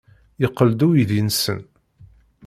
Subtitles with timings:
[0.41, 1.61] Yeqqel-d uydi-nsen.